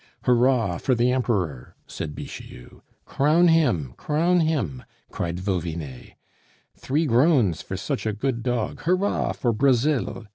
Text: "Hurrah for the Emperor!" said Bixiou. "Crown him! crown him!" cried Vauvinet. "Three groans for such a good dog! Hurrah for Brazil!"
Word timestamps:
"Hurrah 0.23 0.79
for 0.79 0.95
the 0.95 1.11
Emperor!" 1.11 1.75
said 1.85 2.15
Bixiou. 2.15 2.81
"Crown 3.05 3.49
him! 3.49 3.93
crown 3.97 4.39
him!" 4.39 4.83
cried 5.11 5.39
Vauvinet. 5.39 6.13
"Three 6.75 7.05
groans 7.05 7.61
for 7.61 7.77
such 7.77 8.07
a 8.07 8.11
good 8.13 8.41
dog! 8.41 8.79
Hurrah 8.85 9.31
for 9.33 9.53
Brazil!" 9.53 10.25